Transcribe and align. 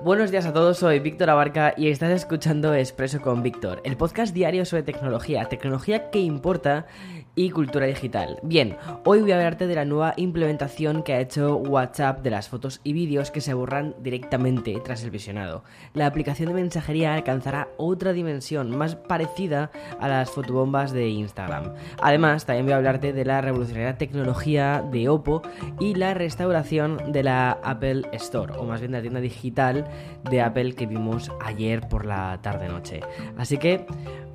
Buenos 0.00 0.30
días 0.30 0.46
a 0.46 0.52
todos, 0.52 0.78
soy 0.78 1.00
Víctor 1.00 1.28
Abarca 1.28 1.74
y 1.76 1.88
estás 1.88 2.12
escuchando 2.12 2.72
Expreso 2.72 3.20
con 3.20 3.42
Víctor, 3.42 3.80
el 3.82 3.96
podcast 3.96 4.32
diario 4.32 4.64
sobre 4.64 4.84
tecnología, 4.84 5.46
tecnología 5.46 6.08
que 6.10 6.20
importa 6.20 6.86
y 7.34 7.50
cultura 7.50 7.86
digital. 7.86 8.38
Bien, 8.42 8.76
hoy 9.04 9.20
voy 9.20 9.32
a 9.32 9.36
hablarte 9.36 9.66
de 9.66 9.74
la 9.74 9.84
nueva 9.84 10.14
implementación 10.16 11.02
que 11.02 11.14
ha 11.14 11.20
hecho 11.20 11.56
WhatsApp 11.56 12.20
de 12.20 12.30
las 12.30 12.48
fotos 12.48 12.80
y 12.82 12.92
vídeos 12.92 13.30
que 13.30 13.40
se 13.40 13.54
borran 13.54 13.94
directamente 14.00 14.76
tras 14.84 15.04
el 15.04 15.10
visionado. 15.10 15.62
La 15.94 16.06
aplicación 16.06 16.48
de 16.48 16.54
mensajería 16.54 17.14
alcanzará 17.14 17.68
otra 17.76 18.12
dimensión 18.12 18.76
más 18.76 18.96
parecida 18.96 19.70
a 20.00 20.08
las 20.08 20.30
fotobombas 20.30 20.92
de 20.92 21.08
Instagram. 21.08 21.74
Además, 22.00 22.44
también 22.44 22.66
voy 22.66 22.72
a 22.72 22.78
hablarte 22.78 23.12
de 23.12 23.24
la 23.24 23.40
revolucionaria 23.40 23.98
tecnología 23.98 24.84
de 24.90 25.08
Oppo 25.08 25.42
y 25.78 25.94
la 25.94 26.14
restauración 26.14 27.12
de 27.12 27.22
la 27.22 27.52
Apple 27.62 28.02
Store, 28.12 28.54
o 28.56 28.64
más 28.64 28.80
bien 28.80 28.92
de 28.92 28.98
la 28.98 29.02
tienda 29.02 29.20
digital 29.20 29.87
de 30.30 30.40
Apple 30.40 30.74
que 30.74 30.86
vimos 30.86 31.30
ayer 31.44 31.86
por 31.88 32.04
la 32.04 32.38
tarde-noche. 32.42 33.00
Así 33.36 33.58
que, 33.58 33.86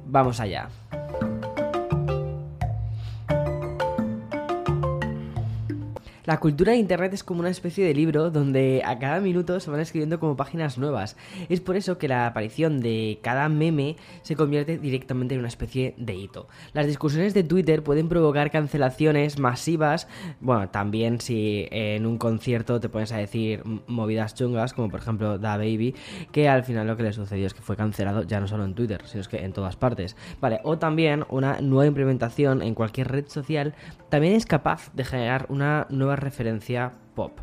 vamos 0.06 0.40
allá. 0.40 0.70
La 6.26 6.40
cultura 6.40 6.72
de 6.72 6.78
Internet 6.78 7.14
es 7.14 7.22
como 7.22 7.42
una 7.42 7.50
especie 7.50 7.86
de 7.86 7.94
libro 7.94 8.32
donde 8.32 8.82
a 8.86 8.98
cada 8.98 9.20
minuto 9.20 9.60
se 9.60 9.70
van 9.70 9.82
escribiendo 9.82 10.22
como 10.22 10.38
páginas 10.38 10.78
nuevas. 10.78 11.18
Es 11.50 11.60
por 11.60 11.76
eso 11.76 11.98
que 11.98 12.08
la 12.08 12.28
aparición 12.28 12.80
de 12.80 13.20
cada 13.22 13.50
meme 13.50 13.98
se 14.22 14.38
convierte 14.38 14.78
directamente 14.78 15.36
en 15.36 15.40
una 15.40 15.50
especie 15.50 15.96
de 15.98 16.16
hito. 16.16 16.48
Las 16.72 16.88
discusiones 16.88 17.34
de 17.34 17.44
Twitter 17.44 17.84
pueden 17.84 18.08
provocar 18.08 18.52
cancelaciones 18.52 19.38
masivas, 19.38 20.08
bueno, 20.40 20.70
también 20.70 21.20
si 21.20 21.68
en 21.72 22.06
un 22.06 22.18
concierto 22.18 22.80
te 22.80 22.88
pones 22.88 23.12
a 23.12 23.18
decir 23.18 23.62
movidas 23.88 24.34
chungas, 24.34 24.74
como 24.74 24.90
por 24.90 25.02
ejemplo 25.02 25.38
Da 25.38 25.58
Baby, 25.58 25.94
que 26.32 26.48
al 26.48 26.64
final 26.64 26.88
lo 26.88 26.96
que 26.96 27.04
le 27.04 27.12
sucedió 27.12 27.48
es 27.48 27.54
que 27.54 27.62
fue 27.62 27.76
cancelado 27.76 28.24
ya 28.24 28.40
no 28.40 28.48
solo 28.48 28.64
en 28.64 28.76
Twitter, 28.76 29.02
sino 29.08 29.26
que 29.26 29.44
en 29.44 29.52
todas 29.52 29.76
partes. 29.76 30.16
Vale, 30.40 30.62
o 30.64 30.78
también 30.78 31.26
una 31.28 31.60
nueva 31.60 31.86
implementación 31.86 32.62
en 32.62 32.76
cualquier 32.76 33.10
red 33.10 33.28
social 33.28 33.76
también 34.08 34.36
es 34.36 34.46
capaz 34.46 34.90
de 34.94 35.04
generar 35.04 35.48
una 35.50 35.86
nueva 35.90 36.13
referencia 36.16 36.94
pop. 37.16 37.40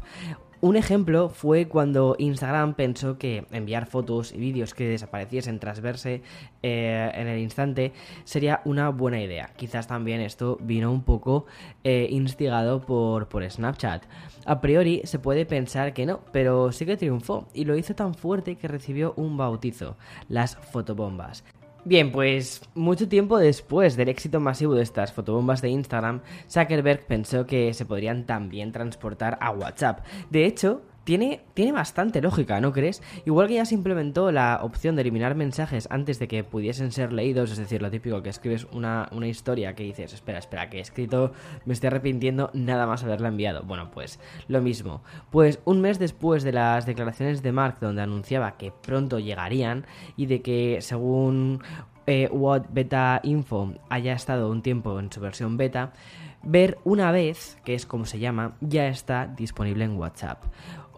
Un 0.63 0.77
ejemplo 0.77 1.31
fue 1.31 1.69
cuando 1.69 2.17
Instagram 2.19 2.75
pensó 2.75 3.17
que 3.17 3.47
enviar 3.51 3.87
fotos 3.87 4.31
y 4.31 4.37
vídeos 4.37 4.75
que 4.75 4.87
desapareciesen 4.87 5.59
tras 5.59 5.81
verse 5.81 6.21
eh, 6.63 7.11
en 7.15 7.29
el 7.29 7.39
instante 7.39 7.95
sería 8.25 8.61
una 8.67 8.91
buena 8.91 9.23
idea. 9.23 9.53
Quizás 9.57 9.87
también 9.87 10.21
esto 10.21 10.59
vino 10.61 10.93
un 10.93 11.03
poco 11.03 11.47
eh, 11.83 12.09
instigado 12.11 12.83
por, 12.83 13.29
por 13.29 13.51
Snapchat. 13.51 14.05
A 14.45 14.61
priori 14.61 15.01
se 15.05 15.19
puede 15.19 15.47
pensar 15.47 15.95
que 15.95 16.05
no, 16.05 16.21
pero 16.31 16.73
sí 16.73 16.85
que 16.85 16.99
triunfó 16.99 17.49
y 17.55 17.65
lo 17.65 17.75
hizo 17.75 17.95
tan 17.95 18.15
fuerte 18.15 18.57
que 18.57 18.69
recibió 18.69 19.15
un 19.17 19.39
bautizo, 19.39 19.97
las 20.29 20.57
fotobombas. 20.57 21.43
Bien, 21.85 22.13
pues 22.13 22.61
mucho 22.75 23.09
tiempo 23.09 23.39
después 23.39 23.97
del 23.97 24.11
éxito 24.11 24.39
masivo 24.39 24.75
de 24.75 24.83
estas 24.83 25.13
fotobombas 25.15 25.63
de 25.63 25.71
Instagram, 25.71 26.21
Zuckerberg 26.47 27.07
pensó 27.07 27.47
que 27.47 27.73
se 27.73 27.87
podrían 27.87 28.27
también 28.27 28.71
transportar 28.71 29.39
a 29.41 29.51
WhatsApp. 29.51 30.05
De 30.29 30.45
hecho, 30.45 30.83
tiene, 31.11 31.41
tiene, 31.55 31.73
bastante 31.73 32.23
lógica, 32.23 32.61
¿no 32.61 32.73
crees? 32.73 33.03
Igual 33.27 33.49
que 33.49 33.55
ya 33.55 33.65
se 33.65 33.75
implementó 33.75 34.31
la 34.31 34.61
opción 34.63 34.95
de 34.95 35.03
eliminar 35.03 35.35
mensajes 35.35 35.89
antes 35.91 36.21
de 36.21 36.29
que 36.29 36.45
pudiesen 36.45 36.93
ser 36.93 37.13
leídos, 37.13 37.51
es 37.51 37.59
decir, 37.59 37.83
lo 37.83 37.91
típico 37.91 38.23
que 38.23 38.31
escribes 38.31 38.69
una, 38.71 39.09
una, 39.11 39.27
historia 39.27 39.75
que 39.75 39.83
dices, 39.83 40.13
espera, 40.13 40.39
espera, 40.39 40.71
que 40.71 40.79
he 40.79 40.81
escrito, 40.81 41.33
me 41.65 41.75
estoy 41.75 41.89
arrepintiendo 41.89 42.51
nada 42.55 42.87
más 42.87 43.03
haberla 43.03 43.27
enviado. 43.27 43.65
Bueno, 43.65 43.91
pues 43.91 44.21
lo 44.47 44.63
mismo. 44.63 45.03
Pues 45.33 45.59
un 45.65 45.81
mes 45.81 45.99
después 45.99 46.45
de 46.45 46.53
las 46.53 46.87
declaraciones 46.87 47.43
de 47.43 47.51
Mark 47.51 47.79
donde 47.81 48.03
anunciaba 48.03 48.57
que 48.57 48.71
pronto 48.71 49.19
llegarían 49.19 49.87
y 50.17 50.27
de 50.27 50.43
que 50.43 50.79
según 50.81 51.61
eh, 52.07 52.29
What 52.31 52.67
Beta 52.71 53.19
Info 53.25 53.75
haya 53.89 54.13
estado 54.13 54.49
un 54.49 54.63
tiempo 54.63 55.01
en 55.01 55.11
su 55.11 55.21
versión 55.21 55.57
beta, 55.57 55.93
ver 56.43 56.79
una 56.85 57.13
vez, 57.13 57.59
que 57.65 57.75
es 57.75 57.87
como 57.87 58.07
se 58.07 58.19
llama, 58.19 58.57
ya 58.61 58.89
está 58.89 59.27
disponible 59.27 59.85
en 59.85 59.97
WhatsApp 59.97 60.45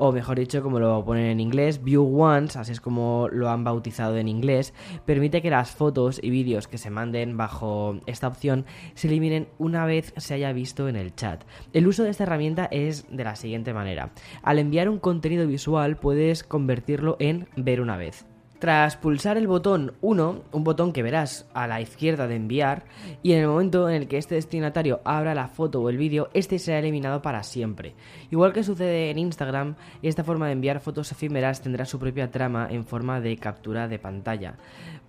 o 0.04 0.12
mejor 0.12 0.38
dicho, 0.38 0.62
como 0.62 0.80
lo 0.80 1.04
ponen 1.04 1.26
en 1.26 1.40
inglés, 1.40 1.82
View 1.82 2.20
Once, 2.20 2.58
así 2.58 2.72
es 2.72 2.80
como 2.80 3.28
lo 3.30 3.50
han 3.50 3.64
bautizado 3.64 4.16
en 4.16 4.28
inglés, 4.28 4.74
permite 5.04 5.42
que 5.42 5.50
las 5.50 5.70
fotos 5.70 6.18
y 6.22 6.30
vídeos 6.30 6.66
que 6.66 6.78
se 6.78 6.90
manden 6.90 7.36
bajo 7.36 8.00
esta 8.06 8.28
opción 8.28 8.64
se 8.94 9.08
eliminen 9.08 9.48
una 9.58 9.86
vez 9.86 10.12
se 10.16 10.34
haya 10.34 10.52
visto 10.52 10.88
en 10.88 10.96
el 10.96 11.14
chat. 11.14 11.44
El 11.72 11.86
uso 11.86 12.04
de 12.04 12.10
esta 12.10 12.24
herramienta 12.24 12.66
es 12.70 13.06
de 13.10 13.24
la 13.24 13.36
siguiente 13.36 13.74
manera. 13.74 14.10
Al 14.42 14.58
enviar 14.58 14.88
un 14.88 14.98
contenido 14.98 15.46
visual 15.46 15.96
puedes 15.96 16.42
convertirlo 16.42 17.16
en 17.18 17.48
ver 17.56 17.80
una 17.80 17.96
vez. 17.96 18.26
Tras 18.62 18.96
pulsar 18.96 19.38
el 19.38 19.48
botón 19.48 19.94
1, 20.02 20.42
un 20.52 20.62
botón 20.62 20.92
que 20.92 21.02
verás 21.02 21.48
a 21.52 21.66
la 21.66 21.80
izquierda 21.80 22.28
de 22.28 22.36
enviar, 22.36 22.84
y 23.20 23.32
en 23.32 23.40
el 23.40 23.48
momento 23.48 23.88
en 23.88 23.96
el 23.96 24.06
que 24.06 24.18
este 24.18 24.36
destinatario 24.36 25.00
abra 25.04 25.34
la 25.34 25.48
foto 25.48 25.82
o 25.82 25.90
el 25.90 25.96
vídeo, 25.96 26.30
este 26.32 26.60
será 26.60 26.78
eliminado 26.78 27.22
para 27.22 27.42
siempre. 27.42 27.96
Igual 28.30 28.52
que 28.52 28.62
sucede 28.62 29.10
en 29.10 29.18
Instagram, 29.18 29.74
esta 30.00 30.22
forma 30.22 30.46
de 30.46 30.52
enviar 30.52 30.78
fotos 30.78 31.10
efímeras 31.10 31.60
tendrá 31.60 31.86
su 31.86 31.98
propia 31.98 32.30
trama 32.30 32.68
en 32.70 32.84
forma 32.84 33.20
de 33.20 33.36
captura 33.36 33.88
de 33.88 33.98
pantalla. 33.98 34.54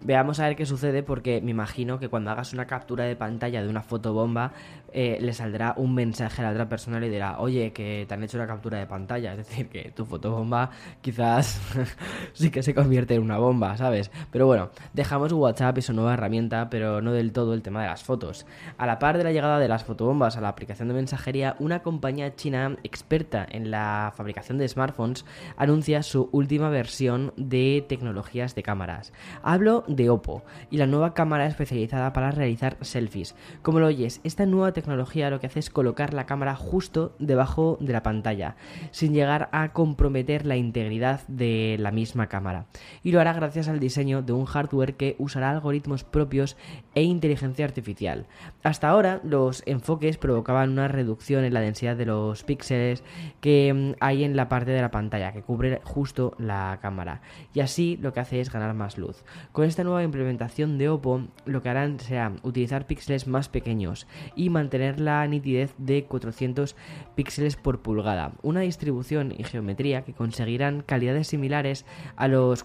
Veamos 0.02 0.40
a 0.40 0.48
ver 0.48 0.56
qué 0.56 0.66
sucede 0.66 1.04
porque 1.04 1.40
me 1.40 1.52
imagino 1.52 2.00
que 2.00 2.10
cuando 2.10 2.32
hagas 2.32 2.54
una 2.54 2.66
captura 2.66 3.06
de 3.06 3.16
pantalla 3.16 3.62
de 3.62 3.70
una 3.70 3.84
fotobomba 3.84 4.52
eh, 4.92 5.18
le 5.22 5.34
saldrá 5.34 5.74
un 5.78 5.96
mensaje 5.96 6.42
a 6.42 6.46
la 6.46 6.52
otra 6.52 6.68
persona 6.68 6.98
y 6.98 7.02
le 7.02 7.10
dirá, 7.10 7.40
oye, 7.40 7.72
que 7.72 8.06
te 8.08 8.14
han 8.14 8.24
hecho 8.24 8.38
una 8.38 8.46
captura 8.46 8.80
de 8.80 8.86
pantalla. 8.86 9.32
Es 9.32 9.38
decir, 9.38 9.70
que 9.70 9.92
tu 9.92 10.06
fotobomba 10.06 10.72
quizás 11.02 11.62
sí 12.34 12.52
que 12.52 12.62
se 12.62 12.76
convierte 12.76 13.16
en 13.16 13.22
una 13.22 13.38
bomba, 13.44 13.78
¿sabes? 13.78 14.12
Pero 14.32 14.48
bueno, 14.48 14.70
dejamos 14.94 15.32
WhatsApp 15.32 15.78
y 15.78 15.82
su 15.82 15.94
nueva 15.94 16.14
herramienta, 16.14 16.70
pero 16.70 17.02
no 17.02 17.14
del 17.14 17.32
todo 17.32 17.54
el 17.54 17.62
tema 17.62 17.82
de 17.82 17.88
las 17.88 18.04
fotos. 18.04 18.46
A 18.78 18.86
la 18.86 19.00
par 19.00 19.18
de 19.18 19.24
la 19.24 19.32
llegada 19.32 19.60
de 19.60 19.68
las 19.68 19.84
fotobombas 19.84 20.38
a 20.38 20.42
la 20.42 20.50
aplicación 20.50 20.88
de 20.88 20.94
mensajería, 20.94 21.56
una 21.60 21.84
compañía 21.84 22.36
china 22.36 22.76
experta 22.84 23.46
en 23.50 23.72
la 23.72 24.14
fabricación 24.16 24.58
de 24.58 24.68
smartphones 24.68 25.26
anuncia 25.58 26.04
su 26.04 26.30
última 26.32 26.70
versión 26.70 27.34
de 27.38 27.86
tecnologías 27.88 28.56
de 28.56 28.64
cámaras. 28.64 29.14
Hablo 29.42 29.84
de 29.88 30.10
Oppo 30.10 30.44
y 30.70 30.78
la 30.78 30.88
nueva 30.88 31.14
cámara 31.14 31.46
especializada 31.46 32.14
para 32.14 32.32
realizar 32.32 32.78
selfies. 32.82 33.36
Como 33.62 33.80
lo 33.80 33.88
oyes, 33.88 34.22
esta 34.24 34.46
nueva 34.46 34.74
tecnología 34.74 35.30
lo 35.30 35.40
que 35.40 35.48
hace 35.48 35.60
es 35.60 35.70
colocar 35.70 36.14
la 36.14 36.26
cámara 36.26 36.56
justo 36.56 37.16
debajo 37.20 37.78
de 37.80 37.94
la 37.94 38.04
pantalla, 38.04 38.56
sin 38.92 39.14
llegar 39.14 39.50
a 39.52 39.74
comprometer 39.74 40.46
la 40.46 40.56
integridad 40.56 41.22
de 41.28 41.78
la 41.80 41.92
misma 41.92 42.28
cámara. 42.28 42.66
Y 43.04 43.12
lo 43.12 43.20
hará 43.20 43.33
gracias 43.36 43.68
al 43.68 43.80
diseño 43.80 44.22
de 44.22 44.34
un 44.34 44.46
hardware 44.46 44.96
que 44.96 45.16
usará 45.20 45.52
algoritmos 45.52 46.04
propios 46.04 46.58
e 46.96 47.04
inteligencia 47.04 47.66
artificial. 47.66 48.26
Hasta 48.64 48.90
ahora 48.90 49.20
los 49.24 49.64
enfoques 49.66 50.18
provocaban 50.18 50.72
una 50.72 50.88
reducción 50.88 51.44
en 51.44 51.54
la 51.54 51.62
densidad 51.62 51.96
de 51.96 52.06
los 52.06 52.44
píxeles 52.44 53.04
que 53.42 53.74
mm, 53.74 53.96
hay 54.00 54.24
en 54.24 54.36
la 54.36 54.50
parte 54.50 54.72
de 54.72 54.82
la 54.82 54.92
pantalla 54.92 55.32
que 55.34 55.42
cubre 55.42 55.82
justo 55.84 56.36
la 56.38 56.80
cámara 56.82 57.22
y 57.54 57.60
así 57.60 57.98
lo 58.02 58.14
que 58.14 58.20
hace 58.20 58.40
es 58.40 58.52
ganar 58.52 58.74
más 58.74 58.98
luz. 58.98 59.24
Con 59.52 59.66
esta 59.66 59.84
nueva 59.84 60.04
implementación 60.04 60.78
de 60.78 60.90
Oppo 60.90 61.24
lo 61.46 61.62
que 61.62 61.70
harán 61.70 62.00
será 62.00 62.32
utilizar 62.44 62.88
píxeles 62.88 63.28
más 63.28 63.50
pequeños 63.50 64.08
y 64.36 64.50
mantener 64.50 65.00
la 65.00 65.26
nitidez 65.28 65.74
de 65.78 66.06
400 66.06 66.76
píxeles 67.16 67.56
por 67.56 67.82
pulgada, 67.82 68.34
una 68.42 68.62
distribución 68.62 69.34
y 69.38 69.44
geometría 69.44 70.04
que 70.04 70.14
conseguirán 70.14 70.82
calidades 70.82 71.28
similares 71.28 71.86
a 72.16 72.28
los 72.28 72.64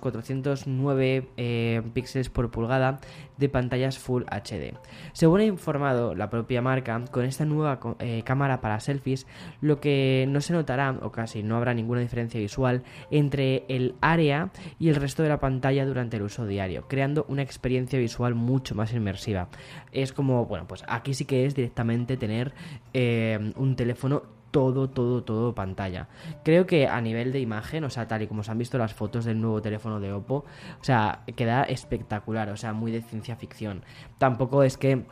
409 0.56 1.28
eh, 1.36 1.82
píxeles 1.92 2.30
por 2.30 2.50
pulgada 2.50 3.00
de 3.36 3.48
pantallas 3.48 3.98
Full 3.98 4.24
HD. 4.24 4.74
Según 5.12 5.40
ha 5.40 5.44
informado 5.44 6.14
la 6.14 6.30
propia 6.30 6.62
marca, 6.62 7.04
con 7.10 7.24
esta 7.24 7.44
nueva 7.44 7.78
eh, 8.00 8.22
cámara 8.24 8.60
para 8.60 8.80
selfies, 8.80 9.26
lo 9.60 9.80
que 9.80 10.26
no 10.28 10.40
se 10.40 10.52
notará, 10.52 10.96
o 11.02 11.12
casi 11.12 11.42
no 11.42 11.56
habrá 11.56 11.74
ninguna 11.74 12.00
diferencia 12.00 12.40
visual, 12.40 12.82
entre 13.10 13.64
el 13.68 13.94
área 14.00 14.50
y 14.78 14.88
el 14.88 14.96
resto 14.96 15.22
de 15.22 15.28
la 15.28 15.40
pantalla 15.40 15.86
durante 15.86 16.16
el 16.16 16.22
uso 16.22 16.46
diario, 16.46 16.86
creando 16.88 17.24
una 17.28 17.42
experiencia 17.42 17.98
visual 17.98 18.34
mucho 18.34 18.74
más 18.74 18.92
inmersiva. 18.92 19.48
Es 19.92 20.12
como, 20.12 20.46
bueno, 20.46 20.66
pues 20.66 20.84
aquí 20.88 21.14
sí 21.14 21.24
que 21.24 21.46
es 21.46 21.54
directamente 21.54 22.16
tener 22.16 22.52
eh, 22.92 23.52
un 23.56 23.76
teléfono 23.76 24.37
todo, 24.50 24.88
todo, 24.88 25.22
todo 25.22 25.54
pantalla. 25.54 26.08
Creo 26.44 26.66
que 26.66 26.88
a 26.88 27.00
nivel 27.00 27.32
de 27.32 27.40
imagen, 27.40 27.84
o 27.84 27.90
sea, 27.90 28.08
tal 28.08 28.22
y 28.22 28.26
como 28.26 28.42
se 28.42 28.50
han 28.50 28.58
visto 28.58 28.78
las 28.78 28.94
fotos 28.94 29.24
del 29.24 29.40
nuevo 29.40 29.62
teléfono 29.62 30.00
de 30.00 30.12
Oppo, 30.12 30.44
o 30.80 30.84
sea, 30.84 31.22
queda 31.36 31.64
espectacular, 31.64 32.48
o 32.50 32.56
sea, 32.56 32.72
muy 32.72 32.92
de 32.92 33.02
ciencia 33.02 33.36
ficción. 33.36 33.84
Tampoco 34.18 34.62
es 34.62 34.76
que 34.76 35.06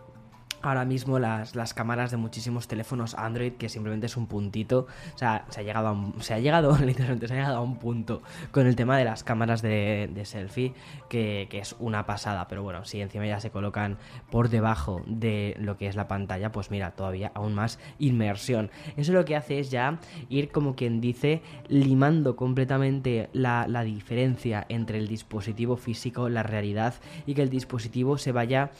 ahora 0.69 0.85
mismo 0.85 1.19
las, 1.19 1.55
las, 1.55 1.75
cámaras 1.75 2.11
de 2.11 2.17
muchísimos 2.17 2.69
teléfonos 2.69 3.15
Android 3.15 3.53
que 3.53 3.69
simplemente 3.69 4.07
es 4.07 4.17
un 4.17 4.27
puntito 4.27 4.87
o 5.15 5.19
sea 5.19 5.45
se 5.51 5.61
ha 5.61 5.63
llegado 5.63 5.89
a 5.89 5.93
un, 5.93 6.15
se 6.21 6.35
ha 6.35 6.39
llegado 6.39 6.77
literalmente 6.85 7.29
se 7.29 7.35
ha 7.35 7.37
llegado 7.37 7.57
a 7.57 7.61
un 7.61 7.79
punto 7.79 8.23
con 8.51 8.67
el 8.67 8.77
tema 8.77 8.97
de 8.99 9.05
las 9.05 9.25
cámaras 9.25 9.63
de, 9.63 10.11
de 10.13 10.25
selfie 10.25 10.75
que, 11.09 11.47
que, 11.51 11.59
es 11.59 11.77
una 11.79 12.07
pasada 12.07 12.49
pero 12.49 12.63
bueno 12.63 12.85
si 12.85 13.01
encima 13.01 13.27
ya 13.27 13.41
se 13.41 13.51
colocan 13.51 13.99
por 14.31 14.49
debajo 14.49 15.03
de 15.07 15.57
lo 15.59 15.77
que 15.77 15.87
es 15.87 15.97
la 15.97 16.09
pantalla 16.09 16.53
pues 16.53 16.71
mira 16.71 16.93
todavía 16.93 17.33
aún 17.35 17.55
más 17.55 17.79
inmersión. 17.99 18.71
Eso 18.97 19.13
lo 19.13 19.25
que 19.25 19.37
hace 19.37 19.59
es 19.59 19.71
ya 19.71 19.99
ir 20.29 20.51
como 20.51 20.75
quien 20.75 21.01
dice 21.01 21.43
limando 21.69 22.37
completamente 22.37 23.29
la, 23.33 23.67
la 23.69 23.83
diferencia 23.83 24.67
entre 24.69 24.99
el 24.99 25.09
dispositivo 25.09 25.77
físico 25.77 26.29
la 26.29 26.43
realidad 26.43 26.95
y 27.27 27.35
que 27.35 27.43
el 27.43 27.51
dispositivo 27.51 28.19
se 28.19 28.33
vaya 28.33 28.71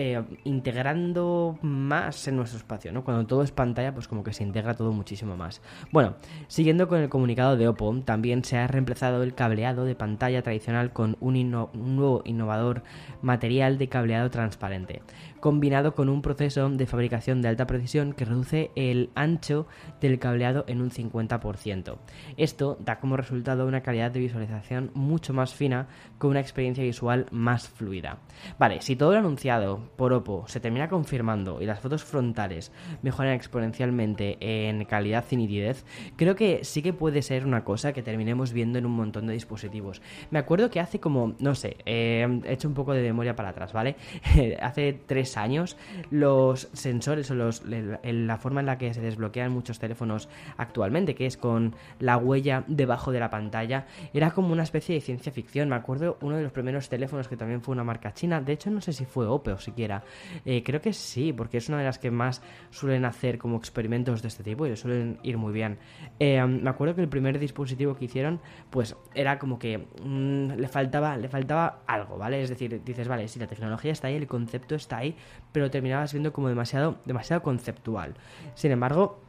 eh, 0.00 0.22
integrando 0.44 1.58
más 1.60 2.28
en 2.28 2.36
nuestro 2.36 2.58
espacio, 2.58 2.92
¿no? 2.92 3.02
Cuando 3.02 3.26
todo 3.26 3.42
es 3.42 3.50
pantalla, 3.50 3.92
pues 3.92 4.06
como 4.06 4.22
que 4.22 4.32
se 4.32 4.44
integra 4.44 4.74
todo 4.74 4.92
muchísimo 4.92 5.36
más. 5.36 5.60
Bueno, 5.90 6.14
siguiendo 6.46 6.86
con 6.86 7.00
el 7.00 7.08
comunicado 7.08 7.56
de 7.56 7.66
Oppo, 7.66 7.92
también 8.04 8.44
se 8.44 8.56
ha 8.58 8.68
reemplazado 8.68 9.24
el 9.24 9.34
cableado 9.34 9.84
de 9.84 9.96
pantalla 9.96 10.40
tradicional 10.42 10.92
con 10.92 11.16
un, 11.18 11.34
un 11.34 11.96
nuevo 11.96 12.22
innovador 12.24 12.84
material 13.22 13.76
de 13.76 13.88
cableado 13.88 14.30
transparente 14.30 15.02
combinado 15.40 15.94
con 15.94 16.08
un 16.08 16.22
proceso 16.22 16.68
de 16.68 16.86
fabricación 16.86 17.42
de 17.42 17.48
alta 17.48 17.66
precisión 17.66 18.12
que 18.12 18.24
reduce 18.24 18.70
el 18.74 19.10
ancho 19.14 19.66
del 20.00 20.18
cableado 20.18 20.64
en 20.68 20.80
un 20.80 20.90
50%. 20.90 21.96
Esto 22.36 22.76
da 22.80 23.00
como 23.00 23.16
resultado 23.16 23.66
una 23.66 23.82
calidad 23.82 24.10
de 24.10 24.20
visualización 24.20 24.90
mucho 24.94 25.32
más 25.32 25.54
fina 25.54 25.88
con 26.18 26.30
una 26.30 26.40
experiencia 26.40 26.84
visual 26.84 27.26
más 27.30 27.68
fluida. 27.68 28.18
Vale, 28.58 28.82
si 28.82 28.96
todo 28.96 29.12
lo 29.12 29.18
anunciado 29.18 29.80
por 29.96 30.12
Oppo 30.12 30.44
se 30.46 30.60
termina 30.60 30.88
confirmando 30.88 31.60
y 31.60 31.66
las 31.66 31.80
fotos 31.80 32.04
frontales 32.04 32.72
mejoran 33.02 33.32
exponencialmente 33.32 34.36
en 34.40 34.84
calidad 34.84 35.24
y 35.30 35.36
nitidez, 35.36 35.84
creo 36.16 36.34
que 36.34 36.64
sí 36.64 36.82
que 36.82 36.92
puede 36.92 37.22
ser 37.22 37.46
una 37.46 37.64
cosa 37.64 37.92
que 37.92 38.02
terminemos 38.02 38.52
viendo 38.52 38.78
en 38.78 38.86
un 38.86 38.92
montón 38.92 39.26
de 39.26 39.32
dispositivos. 39.32 40.02
Me 40.30 40.38
acuerdo 40.38 40.70
que 40.70 40.80
hace 40.80 41.00
como, 41.00 41.34
no 41.38 41.54
sé, 41.54 41.76
eh, 41.86 42.26
he 42.44 42.52
hecho 42.52 42.68
un 42.68 42.74
poco 42.74 42.92
de 42.92 43.02
memoria 43.02 43.36
para 43.36 43.50
atrás, 43.50 43.72
¿vale? 43.72 43.96
hace 44.60 44.92
tres 45.06 45.36
años, 45.36 45.76
los 46.10 46.68
sensores 46.72 47.30
o 47.30 47.34
los, 47.34 47.62
la 47.64 48.38
forma 48.38 48.60
en 48.60 48.66
la 48.66 48.78
que 48.78 48.92
se 48.94 49.00
desbloquean 49.00 49.52
muchos 49.52 49.78
teléfonos 49.78 50.28
actualmente, 50.56 51.14
que 51.14 51.26
es 51.26 51.36
con 51.36 51.74
la 51.98 52.16
huella 52.16 52.64
debajo 52.66 53.12
de 53.12 53.20
la 53.20 53.30
pantalla, 53.30 53.86
era 54.12 54.30
como 54.30 54.52
una 54.52 54.62
especie 54.62 54.94
de 54.94 55.00
ciencia 55.00 55.32
ficción. 55.32 55.68
Me 55.68 55.76
acuerdo 55.76 56.18
uno 56.20 56.36
de 56.36 56.42
los 56.42 56.52
primeros 56.52 56.88
teléfonos 56.88 57.28
que 57.28 57.36
también 57.36 57.62
fue 57.62 57.72
una 57.72 57.84
marca 57.84 58.12
china, 58.12 58.40
de 58.40 58.52
hecho 58.52 58.70
no 58.70 58.80
sé 58.80 58.92
si 58.92 59.04
fue 59.04 59.26
Oppo 59.26 59.52
o 59.52 59.58
eh, 60.44 60.62
creo 60.64 60.80
que 60.80 60.92
sí, 60.92 61.32
porque 61.32 61.58
es 61.58 61.68
una 61.68 61.78
de 61.78 61.84
las 61.84 61.98
que 61.98 62.10
más 62.10 62.42
suelen 62.70 63.04
hacer 63.04 63.38
como 63.38 63.56
experimentos 63.56 64.22
de 64.22 64.28
este 64.28 64.42
tipo 64.42 64.66
y 64.66 64.76
suelen 64.76 65.18
ir 65.22 65.38
muy 65.38 65.52
bien. 65.52 65.78
Eh, 66.18 66.44
me 66.44 66.70
acuerdo 66.70 66.94
que 66.94 67.02
el 67.02 67.08
primer 67.08 67.38
dispositivo 67.38 67.94
que 67.94 68.06
hicieron, 68.06 68.40
pues 68.70 68.96
era 69.14 69.38
como 69.38 69.58
que 69.58 69.78
mm, 69.78 70.52
le 70.52 70.68
faltaba 70.68 71.16
le 71.16 71.28
faltaba 71.28 71.80
algo, 71.86 72.18
¿vale? 72.18 72.42
Es 72.42 72.48
decir, 72.48 72.82
dices, 72.84 73.08
vale, 73.08 73.28
si 73.28 73.38
la 73.38 73.46
tecnología 73.46 73.92
está 73.92 74.08
ahí, 74.08 74.16
el 74.16 74.26
concepto 74.26 74.74
está 74.74 74.98
ahí, 74.98 75.14
pero 75.52 75.70
terminabas 75.70 76.12
viendo 76.12 76.32
como 76.32 76.48
demasiado, 76.48 76.98
demasiado 77.04 77.42
conceptual. 77.42 78.14
Sin 78.54 78.72
embargo, 78.72 79.20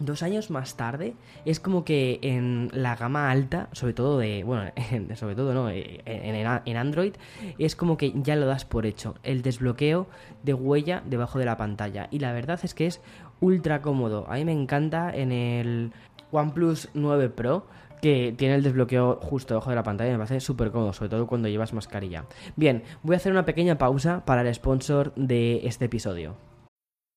dos 0.00 0.22
años 0.22 0.50
más 0.50 0.76
tarde 0.76 1.14
es 1.44 1.60
como 1.60 1.84
que 1.84 2.18
en 2.22 2.70
la 2.72 2.96
gama 2.96 3.30
alta, 3.30 3.68
sobre 3.72 3.94
todo 3.94 4.18
de, 4.18 4.44
bueno, 4.44 4.70
sobre 5.14 5.34
todo 5.34 5.54
no, 5.54 5.70
eh, 5.70 6.00
en, 6.04 6.34
en, 6.34 6.76
Android, 6.76 7.14
es 7.58 7.76
como 7.76 7.96
que 7.96 8.12
ya 8.14 8.36
lo 8.36 8.46
das 8.46 8.64
por 8.64 8.86
hecho, 8.86 9.14
el 9.22 9.42
desbloqueo 9.42 10.06
de 10.42 10.54
huella 10.54 11.02
debajo 11.06 11.38
de 11.38 11.44
la 11.44 11.56
pantalla. 11.56 12.08
Y 12.10 12.18
la 12.18 12.32
verdad 12.32 12.60
es 12.62 12.74
que 12.74 12.86
es 12.86 13.00
ultra 13.40 13.82
cómodo. 13.82 14.26
A 14.28 14.34
mí 14.34 14.44
me 14.44 14.52
encanta 14.52 15.14
en 15.14 15.32
el 15.32 15.92
OnePlus 16.32 16.88
9 16.94 17.28
Pro 17.30 17.66
que 18.00 18.34
tiene 18.36 18.56
el 18.56 18.62
desbloqueo 18.62 19.18
justo 19.22 19.54
debajo 19.54 19.70
de 19.70 19.76
la 19.76 19.82
pantalla 19.82 20.12
me 20.12 20.18
parece 20.18 20.38
súper 20.40 20.70
cómodo, 20.70 20.92
sobre 20.92 21.08
todo 21.08 21.26
cuando 21.26 21.48
llevas 21.48 21.72
mascarilla. 21.72 22.26
Bien, 22.54 22.82
voy 23.02 23.14
a 23.14 23.16
hacer 23.16 23.32
una 23.32 23.46
pequeña 23.46 23.78
pausa 23.78 24.26
para 24.26 24.42
el 24.42 24.54
sponsor 24.54 25.14
de 25.14 25.66
este 25.66 25.86
episodio. 25.86 26.36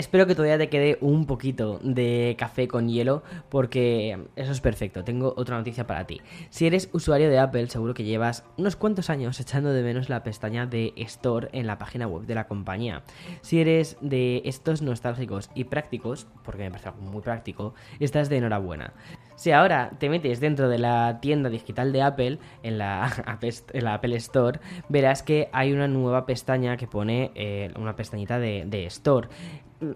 Espero 0.00 0.26
que 0.26 0.34
todavía 0.34 0.56
te 0.56 0.70
quede 0.70 0.96
un 1.02 1.26
poquito 1.26 1.78
de 1.82 2.34
café 2.38 2.66
con 2.68 2.88
hielo 2.88 3.22
porque 3.50 4.18
eso 4.34 4.50
es 4.50 4.62
perfecto. 4.62 5.04
Tengo 5.04 5.34
otra 5.36 5.58
noticia 5.58 5.86
para 5.86 6.06
ti. 6.06 6.22
Si 6.48 6.66
eres 6.66 6.88
usuario 6.94 7.28
de 7.28 7.38
Apple, 7.38 7.68
seguro 7.68 7.92
que 7.92 8.04
llevas 8.04 8.42
unos 8.56 8.76
cuantos 8.76 9.10
años 9.10 9.38
echando 9.40 9.74
de 9.74 9.82
menos 9.82 10.08
la 10.08 10.22
pestaña 10.22 10.64
de 10.64 10.94
Store 10.96 11.50
en 11.52 11.66
la 11.66 11.76
página 11.76 12.06
web 12.06 12.24
de 12.24 12.34
la 12.34 12.46
compañía. 12.46 13.02
Si 13.42 13.60
eres 13.60 13.98
de 14.00 14.40
estos 14.46 14.80
nostálgicos 14.80 15.50
y 15.54 15.64
prácticos, 15.64 16.26
porque 16.44 16.62
me 16.62 16.70
parece 16.70 16.88
algo 16.88 17.02
muy 17.02 17.20
práctico, 17.20 17.74
estás 17.98 18.30
de 18.30 18.38
enhorabuena. 18.38 18.94
Si 19.40 19.52
ahora 19.52 19.92
te 19.98 20.10
metes 20.10 20.38
dentro 20.38 20.68
de 20.68 20.76
la 20.76 21.18
tienda 21.22 21.48
digital 21.48 21.92
de 21.92 22.02
Apple, 22.02 22.38
en 22.62 22.76
la, 22.76 23.06
Apple 23.06 24.16
Store, 24.16 24.60
verás 24.90 25.22
que 25.22 25.48
hay 25.54 25.72
una 25.72 25.88
nueva 25.88 26.26
pestaña 26.26 26.76
que 26.76 26.86
pone 26.86 27.30
eh, 27.34 27.72
una 27.78 27.96
pestañita 27.96 28.38
de, 28.38 28.64
de 28.66 28.84
Store 28.84 29.30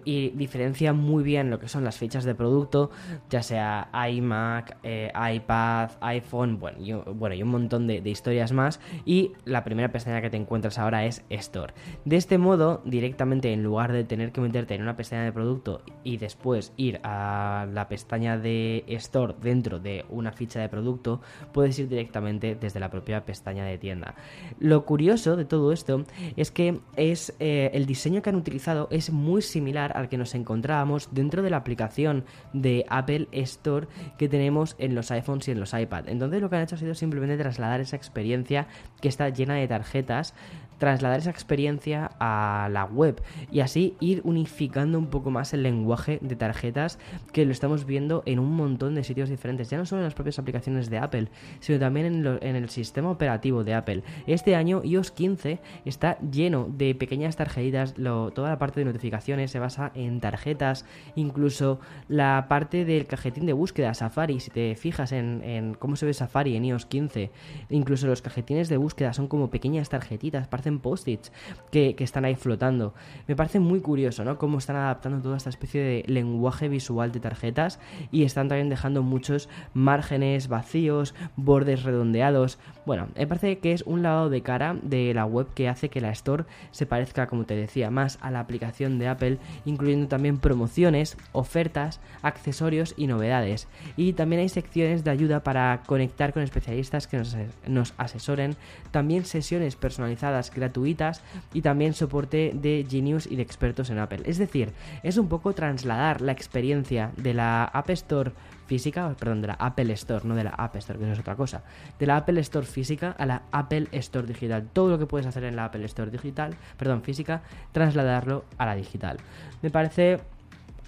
y 0.05 0.31
diferencia 0.31 0.93
muy 0.93 1.23
bien 1.23 1.51
lo 1.51 1.59
que 1.59 1.69
son 1.69 1.85
las 1.85 1.99
fechas 1.99 2.25
de 2.25 2.35
producto, 2.35 2.91
ya 3.29 3.43
sea 3.43 3.89
iMac, 4.09 4.79
eh, 4.83 5.13
iPad, 5.35 5.91
iPhone, 6.01 6.59
bueno 6.59 6.75
bueno, 7.15 7.35
y 7.35 7.43
un 7.43 7.51
montón 7.51 7.87
de, 7.87 8.03
historias 8.05 8.53
más. 8.53 8.81
Y 9.05 9.33
la 9.45 9.65
primera 9.65 9.91
pestaña 9.91 10.21
que 10.21 10.31
te 10.31 10.37
encuentras 10.37 10.79
ahora 10.79 11.05
es 11.05 11.25
Store. 11.31 11.75
De 12.05 12.17
este 12.17 12.39
modo, 12.39 12.83
directamente 12.85 13.53
en 13.53 13.63
lugar 13.63 13.93
de 13.93 14.05
tener 14.05 14.33
que 14.33 14.41
meterte 14.41 14.75
en 14.75 14.83
una 14.83 14.97
pestaña 14.97 15.25
de 15.25 15.33
producto 15.33 15.83
y 16.03 16.17
después 16.17 16.73
ir 16.77 17.01
a 17.03 17.67
la 17.73 17.89
pestaña 17.89 18.39
de 18.39 18.85
Store 18.89 19.34
dentro 19.43 19.79
de 19.79 20.05
una 20.09 20.33
ficha 20.33 20.61
de 20.61 20.69
producto, 20.69 21.21
puedes 21.53 21.79
ir 21.79 21.89
directamente 21.89 22.55
desde 22.55 22.81
la 22.81 22.91
propia 22.91 23.25
pestaña 23.25 23.65
de 23.65 23.79
tienda. 23.79 24.15
Lo 24.59 24.85
curioso 24.85 25.37
de 25.37 25.45
todo 25.45 25.73
esto 25.73 26.05
es 26.37 26.51
que 26.51 26.81
es 26.97 27.35
eh, 27.41 27.71
el 27.75 27.87
diseño 27.87 28.23
que 28.23 28.31
han 28.31 28.37
utilizado 28.37 28.89
es 28.91 29.11
muy 29.11 29.43
similar 29.43 29.97
al 29.97 30.09
que 30.09 30.19
nos 30.19 30.35
encontrábamos 30.35 31.09
dentro 31.13 31.43
de 31.43 31.51
la 31.51 31.59
aplicación 31.59 32.25
de 32.53 32.85
Apple 32.89 33.29
Store 33.33 33.87
que 34.19 34.29
tenemos 34.29 34.77
en 34.79 34.95
los 34.95 35.11
iPhones 35.11 35.49
y 35.49 35.53
en 35.53 35.61
los 35.61 35.75
iPad. 35.75 36.09
Entonces 36.09 36.41
lo 36.41 36.51
que 36.51 36.57
han 36.57 36.63
hecho 36.63 36.77
ha 36.77 36.79
sido 36.79 36.95
simplemente 36.95 37.37
trasladar 37.37 37.81
esa 37.81 37.97
experiencia 37.97 38.67
que 39.01 39.09
está 39.09 39.29
llena 39.29 39.55
de 39.55 39.69
tarjetas 39.69 40.35
trasladar 40.79 41.21
esa 41.21 41.31
experiencia 41.31 42.11
a 42.19 42.69
la 42.71 42.85
web 42.85 43.23
y 43.51 43.61
así 43.61 43.97
ir 44.01 44.21
unificando 44.25 44.99
un 44.99 45.07
poco 45.07 45.31
más 45.31 45.55
el 45.55 45.63
lenguaje 45.63 46.19
de 46.21 46.37
tarjetas 46.37 46.99
que 47.33 47.45
lo 47.45 47.53
estamos 47.53 47.87
viendo 47.87 48.23
en 48.27 48.39
un 48.39 48.55
montón 48.57 48.95
de 48.95 49.05
sitios 49.05 49.29
diferentes, 49.29 49.71
ya 49.71 49.79
no 49.79 49.87
solo 49.87 50.01
en 50.01 50.05
las 50.05 50.15
propias 50.15 50.39
aplicaciones 50.39 50.91
de 50.91 50.99
Apple, 50.99 51.29
sino 51.61 51.79
también 51.79 52.27
en, 52.41 52.57
el 52.57 52.69
sistema 52.69 53.11
operativo 53.11 53.65
de 53.65 53.75
Apple. 53.75 54.03
Este 54.27 54.57
año 54.57 54.83
iOS 54.85 55.11
15 55.11 55.61
está 55.85 56.19
lleno 56.21 56.69
de 56.71 56.95
pequeñas 56.95 57.37
tarjetitas, 57.37 57.95
toda 57.95 58.49
la 58.49 58.59
parte 58.59 58.81
de 58.81 58.87
notificaciones 58.87 59.51
se 59.51 59.59
basa 59.59 59.93
en 59.95 60.21
tarjetas, 60.21 60.85
incluso 61.15 61.81
la 62.09 62.47
parte 62.49 62.85
del 62.85 63.07
cajetín 63.07 63.47
de 63.47 63.53
búsqueda 63.53 63.95
Safari, 63.95 64.41
si 64.41 64.51
te 64.51 64.75
fijas 64.77 65.13
en, 65.13 65.75
cómo 65.79 65.97
se 65.97 66.07
ve 66.07 66.15
Safari 66.15 66.57
en 66.57 66.65
iOS 66.65 66.87
15, 66.87 67.31
incluso 67.71 68.07
los 68.07 68.23
cajetines 68.23 68.69
de 68.69 68.77
búsqueda 68.77 69.13
son 69.13 69.29
como 69.29 69.51
pequeñas 69.51 69.89
tarjetitas, 69.89 70.49
en 70.67 70.79
post-its 70.79 71.33
que, 71.71 71.95
están 71.99 72.25
ahí 72.25 72.35
flotando. 72.35 72.95
Me 73.27 73.37
parece 73.37 73.61
muy 73.61 73.81
curioso, 73.81 74.25
¿no? 74.25 74.37
Cómo 74.39 74.59
están 74.59 74.77
adaptando 74.77 75.23
toda 75.23 75.37
esta 75.37 75.51
especie 75.51 75.81
de 75.81 76.05
lenguaje 76.07 76.69
visual 76.69 77.13
de 77.13 77.21
tarjetas 77.21 77.81
y 78.13 78.25
están 78.25 78.49
también 78.49 78.69
dejando 78.69 79.03
muchos 79.03 79.49
márgenes 79.73 80.49
vacíos, 80.49 81.15
bordes 81.37 81.83
redondeados. 81.83 82.59
Bueno, 82.87 83.09
me 83.17 83.27
parece 83.27 83.59
que 83.59 83.73
es 83.73 83.83
un 83.83 84.03
lado 84.03 84.29
de 84.29 84.43
cara 84.43 84.77
de 84.83 85.15
la 85.15 85.25
web 85.25 85.47
que 85.55 85.69
hace 85.69 85.89
que 85.89 86.03
la 86.03 86.11
Store 86.11 86.45
se 86.71 86.85
parezca, 86.85 87.27
como 87.27 87.45
te 87.45 87.57
decía, 87.57 87.91
más 87.91 88.19
a 88.21 88.31
la 88.31 88.41
aplicación 88.41 88.99
de 88.99 89.09
Apple, 89.09 89.39
incluyendo 89.65 90.07
también 90.07 90.39
promociones, 90.39 91.17
ofertas, 91.33 92.01
accesorios 92.23 92.95
y 92.97 93.07
novedades. 93.07 93.69
Y 93.97 94.13
también 94.13 94.43
hay 94.43 94.51
secciones 94.51 95.03
de 95.03 95.11
ayuda 95.11 95.43
para 95.43 95.83
conectar 95.87 96.35
con 96.35 96.43
especialistas 96.43 97.07
que 97.07 97.17
nos, 97.17 97.37
nos 97.67 97.95
asesoren, 97.97 98.57
también 98.91 99.25
sesiones 99.25 99.77
personalizadas 99.77 100.53
gratuitas 100.53 101.23
y 101.55 101.63
también 101.63 101.95
soporte 101.95 102.53
de 102.55 102.87
Genius 102.89 103.27
y 103.27 103.37
de 103.37 103.43
expertos 103.43 103.89
en 103.89 103.99
Apple. 103.99 104.23
Es 104.27 104.37
decir, 104.37 104.73
es 105.03 105.17
un 105.17 105.29
poco 105.29 105.55
trasladar 105.55 106.21
la 106.21 106.33
experiencia 106.33 107.13
de 107.17 107.33
la 107.33 107.65
App 107.65 107.89
Store 107.91 108.33
física, 108.67 109.15
perdón, 109.19 109.43
de 109.43 109.49
la 109.49 109.55
Apple 109.55 109.93
Store, 109.93 110.27
no 110.27 110.35
de 110.35 110.45
la 110.45 110.51
App 110.51 110.77
Store, 110.77 110.99
que 110.99 111.07
no 111.07 111.13
es 111.13 111.19
otra 111.19 111.37
cosa, 111.37 111.63
de 111.99 112.07
la 112.07 112.17
Apple 112.17 112.41
Store 112.41 112.67
física 112.67 113.15
a 113.19 113.27
la 113.27 113.43
Apple 113.53 113.89
Store 113.93 114.27
digital. 114.27 114.69
Todo 114.73 114.91
lo 114.91 114.99
que 114.99 115.07
puedes 115.07 115.27
hacer 115.27 115.45
en 115.45 115.57
la 115.57 115.67
Apple 115.67 115.85
Store 115.87 116.11
digital, 116.11 116.55
perdón, 116.77 117.03
física, 117.03 117.43
trasladarlo 117.73 118.45
a 118.59 118.67
la 118.67 118.75
digital. 118.75 119.19
Me 119.63 119.71
parece 119.71 120.21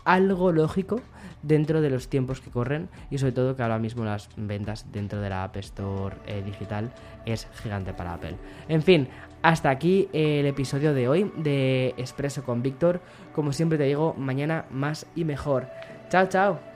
algo 0.04 0.52
lógico 0.52 1.00
dentro 1.42 1.80
de 1.80 1.90
los 1.90 2.08
tiempos 2.08 2.40
que 2.40 2.50
corren 2.50 2.88
y 3.10 3.18
sobre 3.18 3.32
todo 3.32 3.56
que 3.56 3.62
ahora 3.62 3.78
mismo 3.78 4.04
las 4.04 4.28
ventas 4.36 4.90
dentro 4.92 5.20
de 5.20 5.30
la 5.30 5.44
App 5.44 5.56
Store 5.56 6.16
eh, 6.26 6.42
digital 6.44 6.92
es 7.24 7.48
gigante 7.62 7.92
para 7.92 8.14
Apple. 8.14 8.36
En 8.68 8.82
fin, 8.82 9.08
hasta 9.42 9.70
aquí 9.70 10.08
el 10.12 10.46
episodio 10.46 10.94
de 10.94 11.08
hoy 11.08 11.30
de 11.36 11.94
Expreso 11.98 12.42
con 12.44 12.62
Víctor. 12.62 13.00
Como 13.34 13.52
siempre 13.52 13.78
te 13.78 13.84
digo, 13.84 14.14
mañana 14.14 14.64
más 14.70 15.06
y 15.14 15.24
mejor. 15.24 15.68
Chao, 16.08 16.26
chao. 16.26 16.75